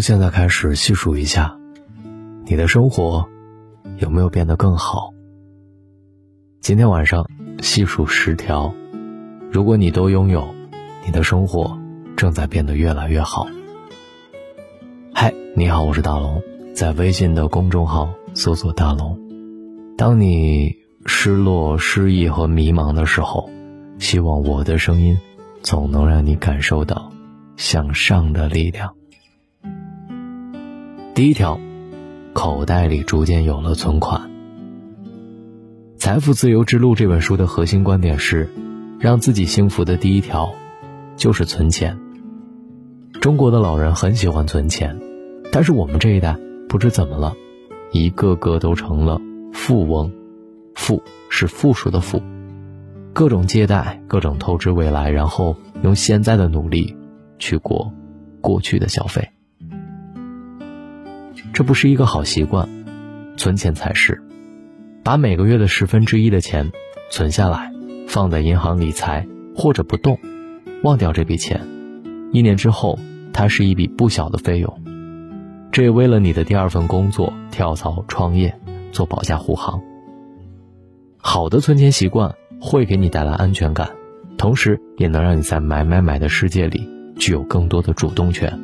[0.00, 1.58] 从现在开始细数一下，
[2.46, 3.28] 你的生活
[3.98, 5.12] 有没有变得更好？
[6.62, 7.28] 今天晚上
[7.60, 8.74] 细数十条，
[9.52, 10.54] 如果你都拥有，
[11.04, 11.78] 你的生活
[12.16, 13.46] 正在变得越来越好。
[15.12, 16.42] 嗨，你好，我是大龙，
[16.74, 19.20] 在微信的公众号搜索“大龙”。
[19.98, 23.50] 当你失落、失意和迷茫的时候，
[23.98, 25.18] 希望我的声音
[25.62, 27.12] 总能让你感受到
[27.58, 28.94] 向上的力量。
[31.20, 31.60] 第一条，
[32.32, 34.22] 口袋里逐渐有了存款。
[35.98, 38.48] 《财富自由之路》这本书的核心观点是，
[38.98, 40.54] 让自己幸福的第一条，
[41.16, 41.98] 就是存钱。
[43.20, 44.98] 中国的老人很喜欢存钱，
[45.52, 46.38] 但是我们这一代
[46.70, 47.34] 不知怎么了，
[47.92, 49.20] 一个个都成了
[49.52, 50.10] 富翁。
[50.74, 52.22] 富是富庶的富，
[53.12, 56.96] 各种借贷，各种透支未来，然后用现在的努力
[57.38, 57.92] 去过
[58.40, 59.28] 过去的消费。
[61.60, 62.66] 这不是一个好习惯，
[63.36, 64.22] 存钱才是。
[65.04, 66.72] 把每个月的十分之一的钱
[67.10, 67.70] 存下来，
[68.08, 70.18] 放在银行理财或者不动，
[70.82, 71.60] 忘掉这笔钱，
[72.32, 72.98] 一年之后，
[73.34, 74.82] 它是一笔不小的费用。
[75.70, 78.58] 这也为了你的第二份工作跳槽创业
[78.90, 79.82] 做保驾护航。
[81.18, 83.90] 好的存钱习惯会给你带来安全感，
[84.38, 88.58] 同时也能让你在买买买的世界里具有更多的主动权。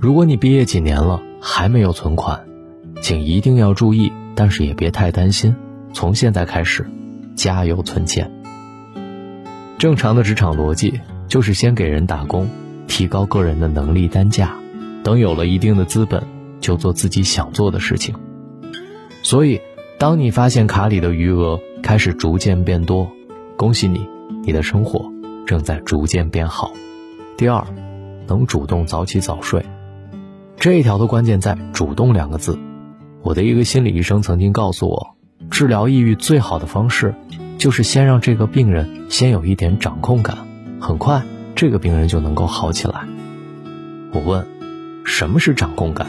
[0.00, 2.42] 如果你毕业几年了还没有存款，
[3.02, 5.54] 请一定要注意，但是也别太担心。
[5.92, 6.86] 从现在开始，
[7.36, 8.32] 加油存钱。
[9.76, 12.48] 正常的职场逻辑就是先给人打工，
[12.86, 14.56] 提高个人的能力单价，
[15.02, 16.22] 等有了一定的资本，
[16.62, 18.14] 就做自己想做的事情。
[19.22, 19.60] 所以，
[19.98, 23.12] 当你发现卡里的余额开始逐渐变多，
[23.58, 24.08] 恭喜你，
[24.44, 25.12] 你的生活
[25.46, 26.72] 正在逐渐变好。
[27.36, 27.66] 第二，
[28.26, 29.62] 能主动早起早睡。
[30.64, 32.58] 这一条的关键在“主动”两个字。
[33.20, 35.14] 我的一个心理医生曾经告诉我，
[35.50, 37.14] 治疗抑郁最好的方式，
[37.58, 40.38] 就是先让这个病人先有一点掌控感，
[40.80, 41.22] 很快
[41.54, 43.02] 这个病人就能够好起来。
[44.12, 44.46] 我问，
[45.04, 46.06] 什么是掌控感？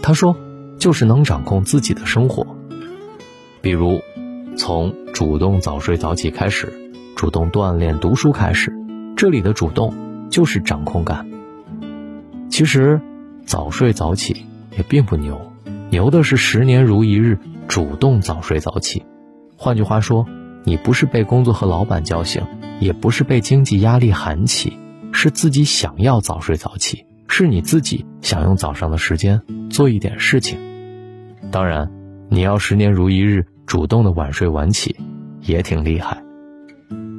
[0.00, 0.36] 他说，
[0.78, 2.46] 就是能掌控自己的生活。
[3.60, 4.00] 比如，
[4.56, 6.72] 从主动早睡早起开始，
[7.16, 8.72] 主动锻炼读书开始，
[9.16, 9.92] 这里的主动
[10.30, 11.28] 就是掌控感。
[12.48, 13.00] 其实。
[13.48, 14.44] 早睡早起
[14.76, 15.50] 也并不牛，
[15.88, 19.06] 牛的是十年如一日主动早睡早起。
[19.56, 20.26] 换句话说，
[20.64, 22.42] 你不是被工作和老板叫醒，
[22.78, 24.76] 也不是被经济压力喊起，
[25.12, 30.58] 是自己想要早睡早起，是你自己想用早上的时间做一点事情。
[31.50, 31.90] 当然，
[32.28, 34.94] 你要十年如一日主动的晚睡晚起，
[35.40, 36.22] 也挺厉害。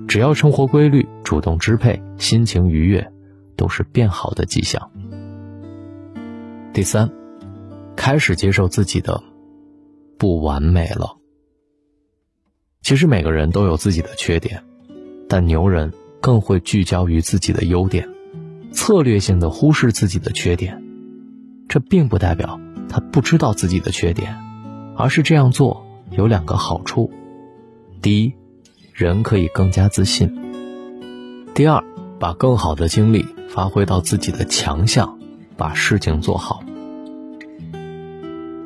[0.07, 3.11] 只要生活规律，主动支配，心情愉悦，
[3.55, 4.91] 都是变好的迹象。
[6.79, 7.11] 第三，
[7.97, 9.21] 开始接受自己的
[10.17, 11.17] 不完美了。
[12.81, 14.63] 其实每个人都有自己的缺点，
[15.27, 15.91] 但牛人
[16.21, 18.07] 更会聚焦于自己的优点，
[18.71, 20.81] 策略性的忽视自己的缺点。
[21.67, 22.57] 这并不代表
[22.87, 24.37] 他不知道自己的缺点，
[24.95, 27.11] 而是这样做有两个好处：
[28.01, 28.33] 第一，
[28.93, 30.29] 人可以更加自信；
[31.53, 31.83] 第二，
[32.21, 35.19] 把更好的精力发挥到自己的强项。
[35.57, 36.63] 把事情做好。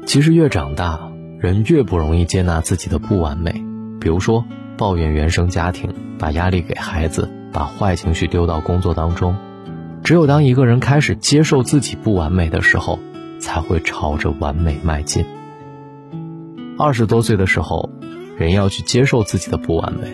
[0.05, 0.99] 其实越长大，
[1.39, 3.63] 人越不容易接纳自己的不完美。
[3.99, 4.45] 比如说，
[4.77, 9.35] 抱怨原生家庭，把压力给孩子，把坏情绪丢到工作当中。
[10.03, 12.99] 只有当一个人开始接受自己不完美的时候，
[13.39, 15.25] 才会朝着完美迈进。
[16.77, 17.89] 二十多岁的时候，
[18.37, 20.09] 人要去接受自己的不完美；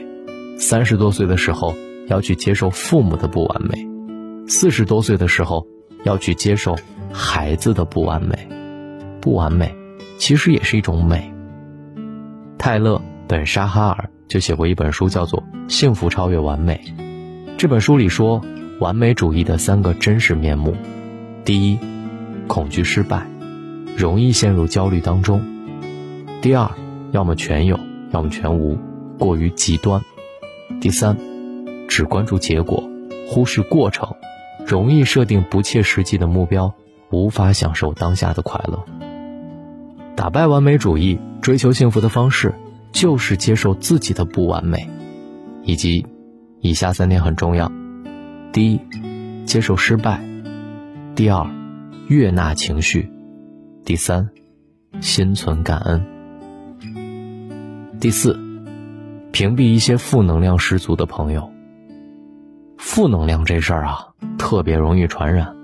[0.59, 1.75] 三十多岁的时候，
[2.07, 3.87] 要去接受父母的不完美；
[4.47, 5.65] 四十多岁的时候。
[6.05, 6.77] 要去接受
[7.11, 8.47] 孩子的不完美，
[9.19, 9.75] 不完美
[10.19, 11.33] 其实也是一种美。
[12.57, 16.81] 泰勒·本沙哈尔就写过一本书，叫做《幸福超越完美》。
[17.57, 18.43] 这本书里说，
[18.79, 20.75] 完美主义的三个真实面目：
[21.45, 21.79] 第一，
[22.47, 23.25] 恐惧失败，
[23.95, 25.39] 容易陷入焦虑当中；
[26.41, 26.69] 第二，
[27.11, 27.79] 要么全有，
[28.11, 28.77] 要么全无，
[29.17, 30.01] 过于极端；
[30.81, 31.17] 第三，
[31.87, 32.83] 只关注结果，
[33.25, 34.13] 忽视过程。
[34.65, 36.73] 容易设定不切实际的目标，
[37.09, 38.85] 无法享受当下的快乐。
[40.19, 42.53] 打败完美主义，追求幸福的方式，
[42.91, 44.89] 就是接受自己的不完美，
[45.63, 46.05] 以及
[46.59, 47.71] 以下三点很重要：
[48.51, 48.81] 第一，
[49.45, 50.19] 接受失败；
[51.15, 51.49] 第二，
[52.09, 53.09] 悦纳情绪；
[53.85, 54.29] 第三，
[54.99, 56.01] 心存感恩；
[58.01, 58.37] 第四，
[59.31, 61.49] 屏蔽一些负能量十足的朋友。
[62.77, 65.55] 负能量这事儿啊，特别容易传染。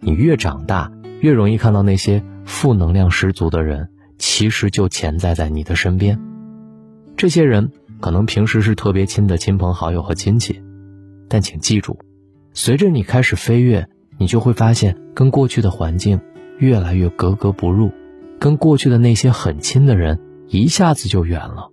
[0.00, 0.90] 你越长大，
[1.20, 6.20] 越容易看到那些负能量十足的人，其实就潜在在你的身边。
[7.16, 10.62] 这些人可能平时是特别亲的亲朋好友和亲戚，
[11.28, 11.98] 但请记住，
[12.52, 16.20] 随着你开始飞跃，你就会发现跟过去的环境
[16.58, 17.90] 越来越格格不入，
[18.38, 21.70] 跟过去的那些很亲的人一下子就远了。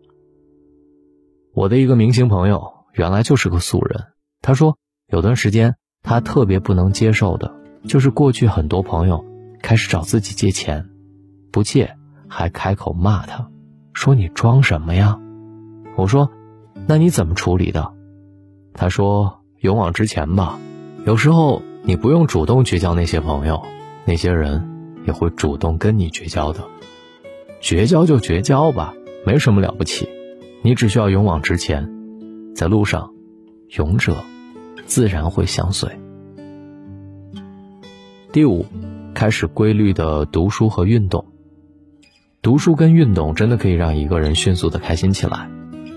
[1.54, 4.06] 我的一个明星朋友原来就是个素人，
[4.42, 4.78] 他说
[5.08, 7.56] 有段时间他特别不能接受的。
[7.88, 9.24] 就是过去很多朋友
[9.62, 10.90] 开始找自己借钱，
[11.52, 11.96] 不借
[12.28, 13.50] 还开口骂他，
[13.94, 15.20] 说你装什么呀？
[15.96, 16.32] 我说，
[16.88, 17.94] 那你怎么处理的？
[18.74, 20.60] 他说勇往直前吧。
[21.06, 23.64] 有时候你不用主动去交那些朋友，
[24.06, 26.62] 那些人也会主动跟你绝交的。
[27.62, 28.94] 绝交就绝交吧，
[29.26, 30.08] 没什么了不起。
[30.62, 31.90] 你只需要勇往直前，
[32.56, 33.14] 在路上，
[33.78, 34.16] 勇者
[34.86, 35.90] 自然会相随。
[38.32, 38.66] 第五，
[39.20, 41.26] 开始规律的读书和运动。
[42.42, 45.50] 读书跟运动真的可以让一个人迅速的开心起来。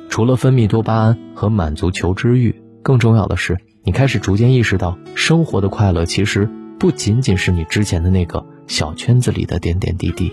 [0.09, 10.33] 除了分泌多巴胺和满足求知欲，更重要的是，你开始逐渐意识到，生活的快乐其实不仅仅是你之前的那个小圈子里的点点滴滴。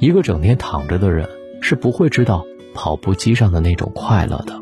[0.00, 1.28] 一个整天躺着的人
[1.60, 2.44] 是不会知道
[2.74, 4.60] 跑步机上的那种快乐的。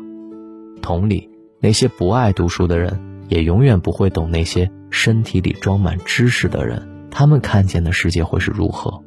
[0.83, 4.71] 同理，那些不爱读书的人也永远不会懂那些。
[4.93, 9.03] 身体里装满知识的人，他们看见的世界会是如何？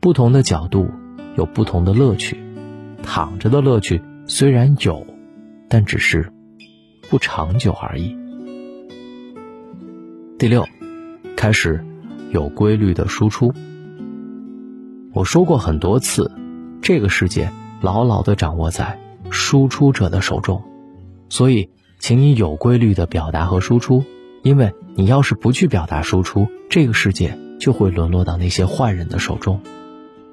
[0.00, 0.88] 不同的角度
[1.36, 2.36] 有不同的乐趣，
[3.02, 5.06] 躺着的乐趣虽然有，
[5.68, 6.32] 但只是
[7.08, 8.16] 不长久而已。
[10.38, 10.66] 第六，
[11.36, 11.84] 开始
[12.30, 13.52] 有规律的输出。
[15.12, 16.30] 我说过很多次，
[16.82, 17.50] 这个世界
[17.80, 18.98] 牢牢的掌握在
[19.30, 20.62] 输出者的手中，
[21.28, 24.04] 所以，请你有规律的表达和输出。
[24.46, 29.60] 因为你要是不去表达输出，这个世界就会沦落到那些坏人的手中。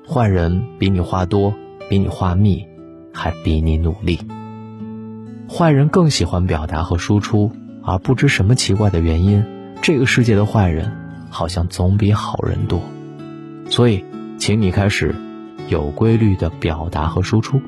[0.07, 1.55] 坏人比你话多，
[1.89, 2.67] 比你话密，
[3.11, 4.19] 还比你努力。
[5.49, 9.43] 坏人更喜欢表达和输出，而不知什么奇怪的原因，
[9.81, 10.91] 这个世界的坏人
[11.31, 12.83] 好像总比好人多。
[13.67, 14.05] 所以，
[14.37, 15.15] 请你开始
[15.69, 17.59] 有规律的表达和输出。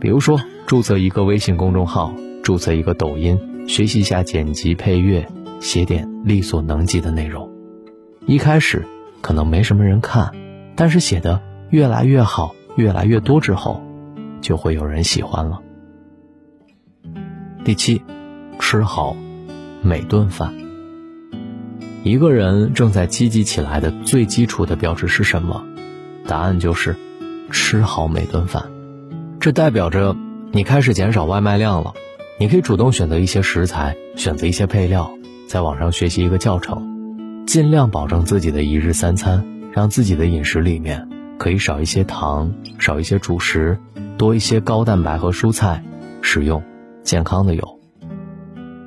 [0.00, 2.12] 比如说，注册一个微信公众号，
[2.42, 3.38] 注册一个抖音，
[3.68, 5.24] 学习一下剪辑配乐。
[5.60, 7.50] 写点力所能及的内容，
[8.26, 8.84] 一开始
[9.20, 10.32] 可能没什么人看，
[10.76, 13.82] 但是写的越来越好，越来越多之后，
[14.40, 15.60] 就会有人喜欢了。
[17.64, 18.02] 第七，
[18.58, 19.16] 吃好
[19.82, 20.54] 每顿饭。
[22.04, 25.64] 一个人正在积极起来的最基础的标志是什么？
[26.26, 26.96] 答案就是
[27.50, 28.70] 吃好每顿饭。
[29.40, 30.16] 这代表着
[30.52, 31.94] 你开始减少外卖量了，
[32.38, 35.10] 你可以主动选择一些食材，选择一些配料。
[35.46, 41.08] 在网上学习一个教程，尽量保证自己的一日三餐，让自己的饮食里面
[41.38, 43.78] 可以少一些糖，少一些主食，
[44.18, 45.84] 多一些高蛋白和蔬菜，
[46.20, 46.60] 使用
[47.04, 47.80] 健康的油。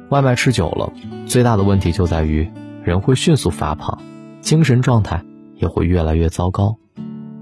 [0.10, 0.92] 外卖吃久了，
[1.26, 2.52] 最大的问题就在于
[2.84, 4.02] 人会迅速发胖，
[4.42, 5.24] 精神状态
[5.56, 6.78] 也会越来越糟糕。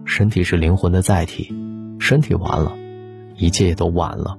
[0.06, 1.56] 身体是灵魂的载体，
[1.98, 2.78] 身体完了，
[3.36, 4.38] 一切也都晚了。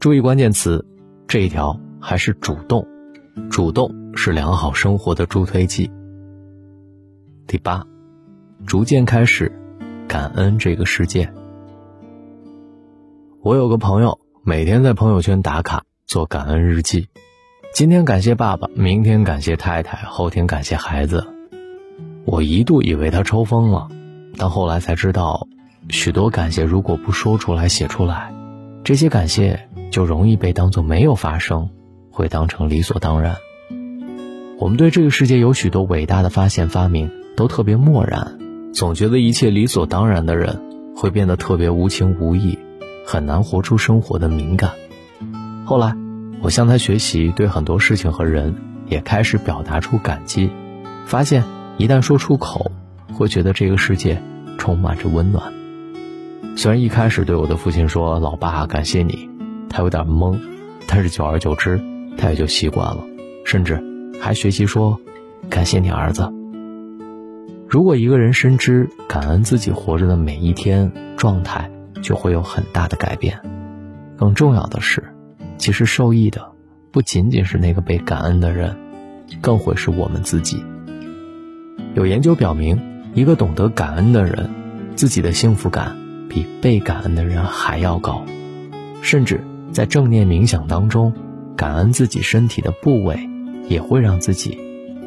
[0.00, 0.84] 注意关键词，
[1.28, 2.88] 这一条还是主动。
[3.50, 5.90] 主动是良好生活的助推剂。
[7.46, 7.86] 第八，
[8.66, 9.50] 逐渐开始
[10.06, 11.32] 感恩这个世界。
[13.42, 17.08] 我有个朋友，每天在朋友圈打卡做感恩日记，
[17.74, 21.26] 今天感谢爸爸，明天感谢太太，后天感谢孩子。
[22.24, 23.88] 我一度以为他抽风了，
[24.36, 25.48] 但后来才知道，
[25.88, 28.32] 许多感谢如果不说出来、写出来，
[28.84, 31.68] 这些感谢就容易被当作没有发生。
[32.12, 33.36] 会当成理所当然。
[34.58, 38.38] 我们对这个世界有许多伟大的发现、发明都特别漠然，
[38.72, 40.62] 总觉得一切理所当然的人
[40.94, 42.56] 会变得特别无情无义，
[43.04, 44.70] 很难活出生活的敏感。
[45.64, 45.96] 后来，
[46.42, 48.54] 我向他学习，对很多事情和人
[48.86, 50.50] 也开始表达出感激，
[51.06, 51.42] 发现
[51.76, 52.70] 一旦说出口，
[53.14, 54.22] 会觉得这个世界
[54.58, 55.52] 充满着温暖。
[56.56, 59.28] 虽然一开始对我的父亲说“老爸，感谢你”，
[59.70, 60.38] 他有点懵，
[60.86, 61.80] 但是久而久之。
[62.16, 63.04] 他也就习惯了，
[63.44, 63.82] 甚至
[64.20, 65.00] 还学习说
[65.50, 66.32] ：“感谢你，儿子。”
[67.68, 71.70] 如果一个人深知感恩自己活着的每一天，状态
[72.02, 73.40] 就会有很大的改变。
[74.16, 75.02] 更重要的是，
[75.56, 76.52] 其实受益的
[76.90, 78.76] 不仅仅是那个被感恩的人，
[79.40, 80.62] 更会是我们自己。
[81.94, 82.78] 有研究表明，
[83.14, 84.50] 一个懂得感恩的人，
[84.94, 85.96] 自己的幸福感
[86.28, 88.24] 比被感恩的人还要高，
[89.00, 89.40] 甚至
[89.72, 91.12] 在正念冥想当中。
[91.56, 93.28] 感恩自己身体的部位，
[93.68, 94.58] 也会让自己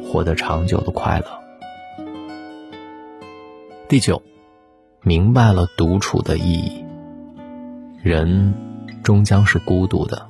[0.02, 1.26] 获得长久的快乐。
[3.88, 4.22] 第九，
[5.02, 6.84] 明白了独处的意义。
[8.02, 8.54] 人
[9.02, 10.28] 终将是孤独的，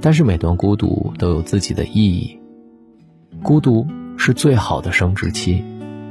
[0.00, 2.38] 但是每段孤独都有自己的意义。
[3.42, 5.64] 孤独是最好的生殖期，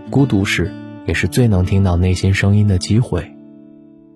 [0.10, 0.74] 孤独时
[1.05, 3.34] 也是最能听到内心声音的机会。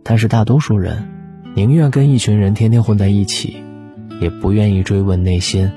[0.03, 1.09] 但是大多数人
[1.55, 3.63] 宁愿跟一群人天天混在一起，
[4.21, 5.71] 也不愿意追问内心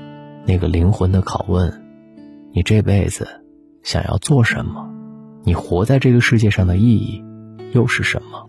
[0.45, 1.83] 那个灵魂的拷问：
[2.53, 3.27] 你这辈子
[3.81, 4.87] 想要做什么？
[5.43, 7.23] 你活在这个世界上的意义
[7.73, 8.47] 又是什么？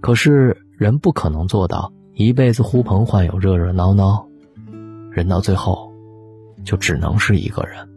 [0.00, 4.26] 可是人不可能做到一辈子呼朋唤友、热热闹闹，
[5.12, 5.92] 人到最后
[6.64, 7.88] 就只能是一个人。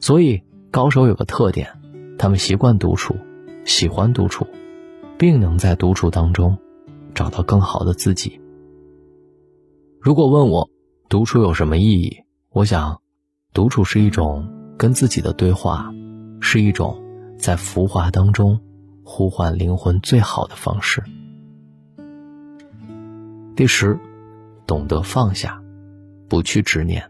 [0.00, 1.68] 所以高手有个特点，
[2.18, 3.14] 他们习惯独处，
[3.64, 4.46] 喜欢独处。
[5.18, 6.58] 并能在独处当中
[7.14, 8.40] 找到更好的自己。
[10.02, 10.68] 如果问我
[11.08, 13.00] 独处有什么意义，我想，
[13.54, 15.94] 独处是一种跟自己的对话，
[16.40, 17.00] 是一种
[17.38, 18.58] 在浮华当中
[19.04, 21.04] 呼唤灵魂最好的方式。
[23.54, 23.96] 第十，
[24.66, 25.62] 懂得放下，
[26.28, 27.08] 不去执念。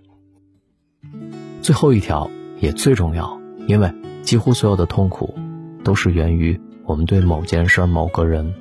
[1.63, 2.31] 最后一条
[2.61, 5.35] 也最重要，因为几乎所有的痛苦
[5.83, 6.61] 都是源于。
[6.85, 8.53] 我们对某件事、某个人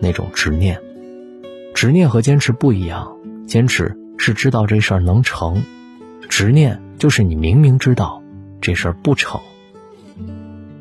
[0.00, 0.80] 那种执念，
[1.72, 3.16] 执念和坚持不一样。
[3.46, 5.62] 坚持是知道这事儿能成，
[6.28, 8.22] 执念就是你明明知道
[8.60, 9.40] 这事儿不成。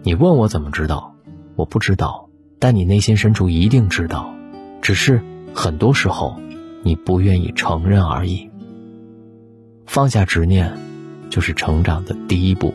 [0.03, 1.15] 你问我怎么知道，
[1.55, 2.29] 我不知道，
[2.60, 4.34] 但你内心深处一定知道，
[4.82, 5.22] 只是
[5.53, 6.39] 很多时候
[6.84, 8.50] 你不愿意承认而已。
[9.86, 10.74] 放下执念，
[11.29, 12.74] 就是成长的第一步。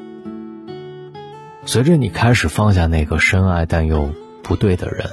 [1.65, 4.11] 随着你开始放下那个深爱但又
[4.43, 5.07] 不对的人，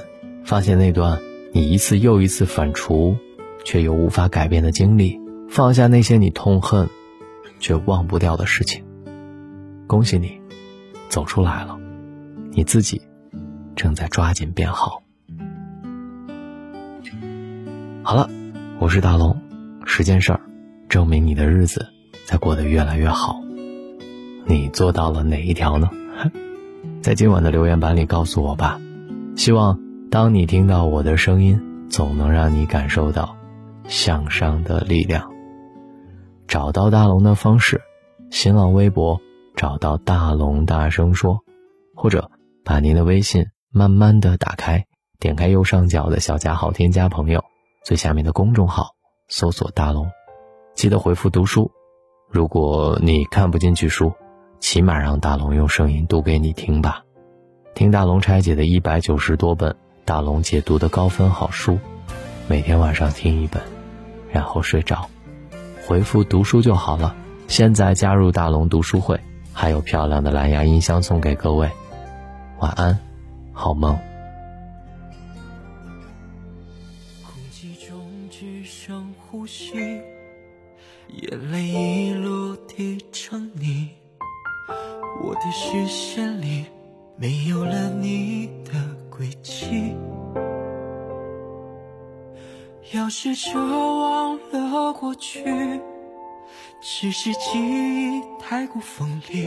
[0.44, 1.18] 发现那段
[1.52, 3.16] 你一次又一次反刍
[3.66, 6.88] 却又无法改变的经历，放下那些你痛恨
[7.58, 8.84] 却忘不掉的事情，
[9.88, 10.40] 恭喜你，
[11.08, 11.76] 走出来了，
[12.52, 13.02] 你自己
[13.74, 15.02] 正在抓紧变好。
[18.04, 18.30] 好了，
[18.78, 19.36] 我是大龙，
[19.84, 20.40] 十件事儿
[20.88, 21.88] 证明你的日子
[22.24, 23.40] 在过得越来越好，
[24.44, 25.90] 你做到了哪一条呢？
[27.02, 28.80] 在今晚的留言板里告诉我吧，
[29.34, 33.35] 希望当你听到我的声音，总能让你感受到
[33.88, 35.30] 向上的力量。
[36.46, 37.80] 找到大龙的方式：
[38.30, 39.20] 新浪微博
[39.56, 41.40] 找到大龙，大声说，
[41.94, 42.30] 或者
[42.64, 44.84] 把您的微信慢慢的打开，
[45.18, 47.44] 点开右上角的小加号，添加朋友，
[47.84, 48.94] 最下面的公众号
[49.28, 50.10] 搜索大龙，
[50.74, 51.70] 记得回复读书。
[52.30, 54.12] 如果你看不进去书。
[54.58, 57.02] 起码让大龙用声音读给你听吧，
[57.74, 59.76] 听大龙拆解的一百九十多本
[60.06, 61.78] 大龙解读的高分好书，
[62.48, 63.62] 每天晚上听一本，
[64.30, 65.08] 然后睡着，
[65.86, 67.14] 回复读书就好了。
[67.48, 69.20] 现在加入大龙读书会，
[69.52, 71.70] 还有漂亮的蓝牙音箱送给各位。
[72.58, 72.98] 晚安，
[73.52, 73.96] 好梦。
[77.22, 77.98] 空气中
[78.30, 79.74] 只剩呼吸，
[81.08, 83.90] 眼泪一落地成泥。
[85.22, 86.64] 我的视线里
[87.16, 88.72] 没有了你的
[89.08, 89.94] 轨迹，
[92.92, 93.60] 要是说
[94.26, 95.44] 忘了过去，
[96.80, 99.46] 只是记忆太过锋利，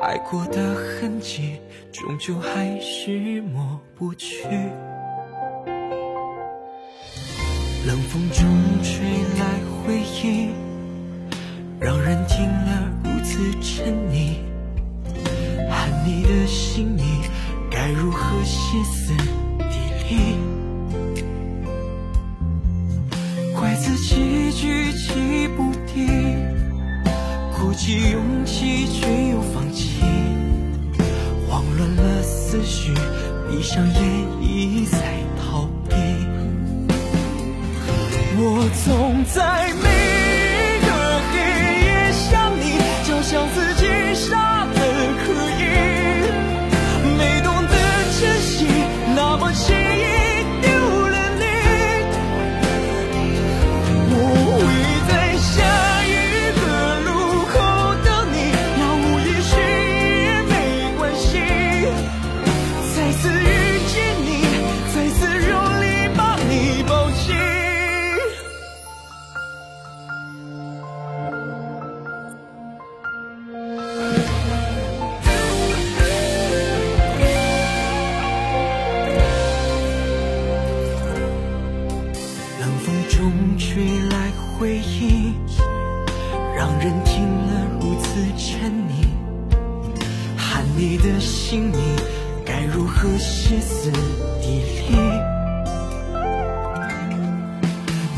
[0.00, 1.58] 爱过的痕迹
[1.90, 4.46] 终究还是抹不去。
[7.84, 8.46] 冷风中
[8.84, 9.04] 吹
[9.40, 10.50] 来回忆，
[11.80, 13.10] 让人听了如。
[13.24, 14.36] 此沉溺，
[15.68, 17.22] 喊你的心意，
[17.70, 20.43] 该如何歇斯底里？
[23.74, 26.38] 怪自己举棋不定，
[27.58, 30.00] 鼓起勇气却又放弃，
[31.48, 32.94] 慌乱了思绪，
[33.50, 34.02] 闭上眼
[34.40, 34.98] 一再
[35.40, 35.96] 逃避。
[38.36, 40.13] 我总在每。
[90.76, 91.78] 你的姓名，
[92.44, 93.92] 该如何歇斯
[94.42, 94.96] 底里？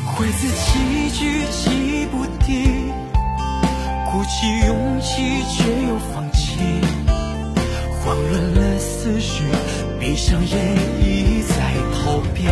[0.06, 2.90] 挥字几句记不定，
[4.10, 6.56] 鼓起勇气却又放弃，
[8.02, 9.44] 慌乱了思绪，
[10.00, 10.56] 闭上眼
[11.02, 11.54] 一再
[11.92, 12.48] 逃避。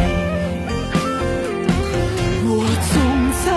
[2.46, 2.50] 我
[2.92, 2.94] 总
[3.42, 3.49] 在